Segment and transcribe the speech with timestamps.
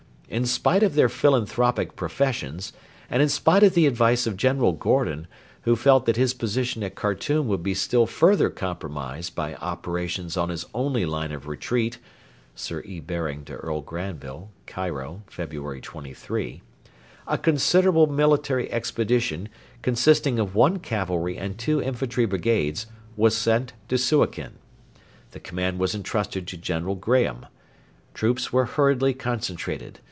[0.33, 2.71] In spite of their philanthropic professions,
[3.09, 5.27] and in spite of the advice of General Gordon,
[5.63, 10.47] who felt that his position at Khartoum would be still further compromised by operations on
[10.47, 11.97] his only line of retreat
[12.55, 13.01] [Sir E.
[13.01, 16.61] Baring to Earl Granville, Cairo, February 23.],
[17.27, 19.49] a considerable military expedition
[19.81, 22.85] consisting of one cavalry and two infantry brigades,
[23.17, 24.53] was sent to Suakin.
[25.31, 27.47] The command was entrusted to General Graham.
[28.13, 29.99] Troops were hurriedly concentrated.